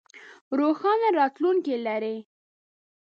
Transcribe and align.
روښانه 0.59 1.09
راتلوونکې 1.19 1.75
لرئ 1.85 2.17